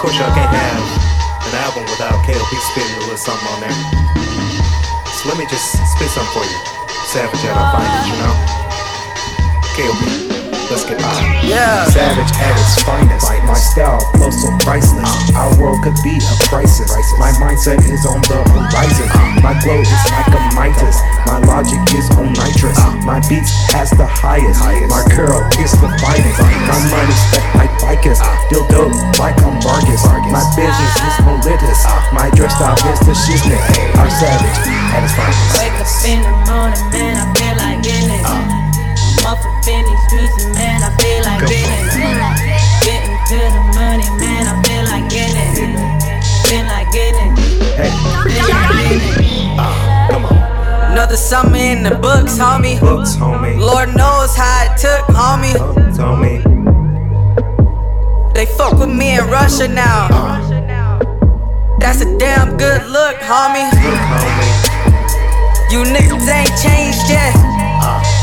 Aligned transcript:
course, 0.00 0.16
y'all 0.16 0.32
can't 0.32 0.48
have 0.48 0.80
an 1.44 1.54
album 1.60 1.84
without 1.84 2.16
KLP 2.24 2.52
spitting 2.72 2.96
a 2.96 3.00
little 3.04 3.20
something 3.20 3.48
on 3.52 3.60
there. 3.60 3.76
So 5.12 5.28
let 5.28 5.36
me 5.36 5.44
just 5.44 5.76
spit 5.92 6.08
something 6.08 6.32
for 6.32 6.40
you. 6.40 6.58
Savage 7.12 7.44
at 7.44 7.52
our 7.52 7.68
finest, 7.68 8.08
you 8.08 8.16
know? 8.16 8.34
KLP. 9.76 10.40
Let's 10.72 10.86
get 10.88 11.02
by. 11.02 11.12
Yeah. 11.44 11.84
Savage 11.90 12.32
at 12.38 12.54
its 12.56 12.80
finest. 12.86 13.26
My 13.44 13.58
style 13.58 14.00
flows 14.16 14.40
so 14.40 14.48
priceless. 14.62 15.10
Uh. 15.34 15.42
Our 15.42 15.52
world 15.60 15.82
could 15.82 15.98
be 16.00 16.16
a 16.16 16.34
crisis. 16.48 16.88
My 17.18 17.34
mindset 17.42 17.82
is 17.84 18.06
on 18.06 18.22
the 18.24 18.40
horizon. 18.46 19.10
Uh. 19.10 19.42
My 19.42 19.58
glow 19.60 19.82
is 19.82 19.90
like 20.14 20.30
a 20.30 20.40
Midas. 20.54 20.69
My 32.40 32.46
dress 32.46 32.56
style 32.56 32.92
is 32.94 33.00
the 33.00 33.12
shiznit. 33.12 33.60
Our 34.00 34.08
savage 34.08 34.64
at 34.96 35.04
its 35.04 35.12
finest. 35.12 35.60
Wake 35.60 35.76
up 35.76 35.84
in 36.08 36.24
the 36.24 36.32
morning, 36.48 36.80
man, 36.88 37.20
I 37.20 37.28
feel 37.36 37.52
like 37.60 37.84
getting 37.84 38.16
it. 38.16 38.24
I'm 38.24 39.28
up 39.28 39.44
up 39.44 39.68
in 39.68 39.84
these 39.84 40.00
streets, 40.08 40.48
man, 40.56 40.80
I 40.80 40.88
feel 40.96 41.20
like 41.28 41.44
getting 41.44 41.84
it. 41.84 42.00
Getting 42.80 43.12
to 43.28 43.36
the 43.44 43.60
money, 43.76 44.08
man, 44.16 44.48
I 44.48 44.56
feel 44.64 44.84
like 44.88 45.12
getting 45.12 45.52
it. 45.52 45.76
Feel 46.48 46.64
like 46.64 46.88
getting 46.96 47.28
it. 47.28 47.44
Hey, 47.76 47.92
Feel 48.24 48.48
like 48.48 48.72
getting 48.72 49.20
it. 49.20 49.60
Ah, 49.60 50.08
come 50.10 50.24
on. 50.24 50.92
Another 50.92 51.16
summer 51.16 51.56
in 51.56 51.82
the 51.82 51.92
books, 52.00 52.38
homie. 52.38 52.80
Books, 52.80 53.16
homie. 53.16 53.60
Lord 53.60 53.94
knows 53.94 54.34
how 54.34 54.64
it 54.64 54.80
took, 54.80 55.04
homie. 55.12 55.52
Books, 55.60 55.98
homie. 55.98 56.40
They 58.32 58.46
fuck 58.46 58.78
with 58.78 58.88
me 58.88 59.18
in 59.18 59.26
Russia 59.26 59.68
now. 59.68 60.08
Ah. 60.10 60.39
A 62.00 62.18
damn 62.18 62.56
good 62.56 62.86
look, 62.88 63.16
homie. 63.28 63.68
You 65.70 65.84
niggas 65.84 66.26
ain't 66.32 66.48
changed 66.56 67.04
yet. 67.12 67.34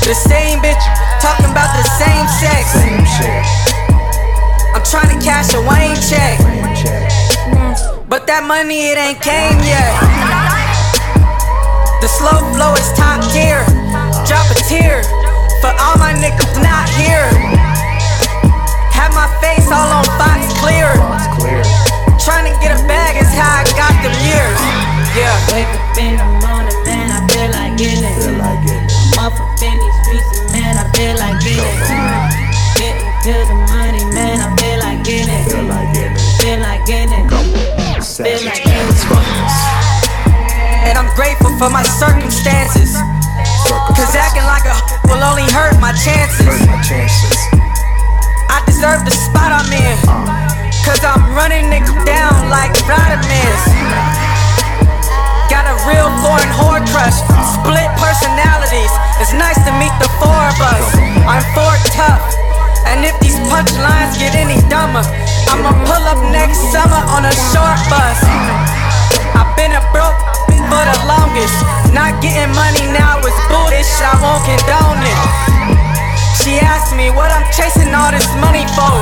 The 0.00 0.14
same 0.14 0.60
bitch 0.60 0.80
talking 1.20 1.50
about 1.52 1.76
the 1.76 1.84
same 1.84 2.26
sex. 2.40 2.72
I'm 4.72 4.82
trying 4.82 5.12
to 5.12 5.22
cash 5.22 5.52
a 5.52 5.60
Wayne 5.60 6.00
check. 6.00 6.40
Check. 6.72 8.08
But 8.08 8.26
that 8.28 8.44
money, 8.48 8.88
it 8.92 8.96
ain't 8.96 9.20
came 9.20 9.60
yet. 9.60 9.92
The 12.00 12.08
slow 12.08 12.40
flow 12.56 12.72
is 12.80 12.88
top 12.96 13.20
tier. 13.28 13.60
Drop 14.24 14.48
a 14.48 14.56
tear 14.64 15.02
for 15.60 15.72
all 15.84 15.98
my 16.00 16.16
niggas 16.16 16.56
not 16.64 16.88
here. 16.96 17.15
Grateful 41.16 41.48
for 41.56 41.72
my 41.72 41.82
circumstances. 41.82 42.92
Cause 43.96 44.12
acting 44.12 44.44
like 44.44 44.68
a 44.68 44.76
will 45.08 45.24
only 45.24 45.48
hurt 45.48 45.80
my 45.80 45.96
chances. 45.96 46.44
Hurt 46.44 46.60
my 46.68 46.76
chances. 46.84 47.36
I 48.52 48.60
deserve 48.68 49.00
the 49.08 49.16
spot 49.16 49.48
I'm 49.48 49.72
in. 49.72 49.96
Uh. 50.04 50.28
Cause 50.84 51.00
I'm 51.00 51.32
running 51.32 51.72
niggas 51.72 51.96
down 52.04 52.52
like 52.52 52.76
vitamins. 52.84 53.64
Got 55.48 55.64
a 55.64 55.74
real 55.88 56.12
foreign 56.20 56.52
whore 56.52 56.84
crush. 56.92 57.16
Uh. 57.32 57.64
Split 57.64 57.88
personalities. 57.96 58.92
It's 59.16 59.32
nice 59.32 59.56
to 59.64 59.72
meet 59.80 59.96
the 59.96 60.12
four 60.20 60.36
of 60.36 60.58
us. 60.60 60.86
I'm 61.24 61.42
four 61.56 61.72
tough. 61.96 62.20
And 62.92 63.08
if 63.08 63.16
these 63.24 63.40
punchlines 63.48 64.20
get 64.20 64.36
any 64.36 64.60
dumber, 64.68 65.02
I'ma 65.48 65.72
pull 65.88 66.04
up 66.12 66.20
next 66.28 66.60
summer 66.68 67.00
on 67.16 67.24
a 67.24 67.32
short 67.32 67.80
bus. 67.88 68.20
Uh. 68.20 68.75
Not 72.06 72.22
getting 72.22 72.54
money 72.54 72.86
now 72.94 73.18
is 73.18 73.34
bullish. 73.50 73.90
I 73.98 74.14
won't 74.22 74.38
condone 74.46 75.02
it. 75.02 75.18
She 76.38 76.54
asked 76.62 76.94
me 76.94 77.10
what 77.10 77.34
I'm 77.34 77.42
chasing 77.50 77.90
all 77.90 78.14
this 78.14 78.30
money 78.38 78.62
for. 78.78 78.94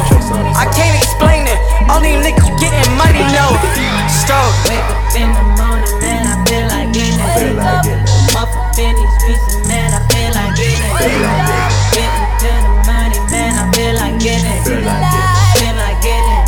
I 0.56 0.64
can't 0.72 0.96
explain 0.96 1.44
it. 1.44 1.60
Only 1.92 2.16
niggas 2.16 2.48
getting 2.56 2.88
money 2.96 3.20
know. 3.28 3.60
Stroke. 4.08 4.56
Wake 4.72 4.88
up 4.88 5.04
in 5.20 5.28
the 5.36 5.44
morning, 5.52 5.84
man, 6.00 6.24
I 6.32 6.34
feel 6.48 6.64
like 6.64 6.96
getting 6.96 7.20
it. 7.20 7.28
Feel 7.36 7.52
like 7.60 7.84
getting 7.84 8.08
it. 8.08 8.32
I'm 8.32 8.40
up 8.40 8.48
up 8.56 8.72
in 8.80 8.96
these 8.96 9.12
streets, 9.20 9.52
and 9.52 9.68
man, 9.68 9.92
I 9.92 10.00
feel 10.08 10.32
like 10.32 10.56
getting 10.56 10.80
it. 10.80 10.96
Feel 10.96 11.20
like 11.28 11.44
getting 11.92 12.24
it. 12.24 12.32
To 12.40 12.50
the 12.56 12.72
money, 12.88 13.20
man, 13.28 13.52
I 13.52 13.64
feel 13.68 13.94
like 14.00 14.16
getting 14.16 14.48
it. 14.48 14.64
Feel 14.64 14.80
like 14.80 15.04
getting 15.12 15.28
it. 15.28 15.60
Feel 15.60 15.76
like 15.76 15.98
getting 16.00 16.40
it. 16.40 16.46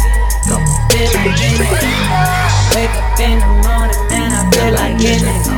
Come 0.48 0.64
on. 0.64 0.88
Feel 0.88 1.08
like 1.20 1.36
getting 1.36 1.68
it. 1.68 1.84
Wake 2.72 2.96
up 2.96 3.20
in 3.20 3.44
the 3.44 3.50
morning, 3.60 4.00
man, 4.08 4.32
I 4.32 4.40
feel 4.48 4.72
like 4.72 4.96
getting 4.96 5.36
it. 5.36 5.55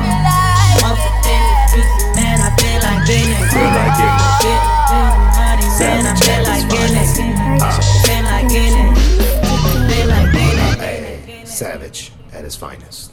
Savage 11.59 12.13
at 12.33 12.45
his 12.45 12.55
finest. 12.55 13.13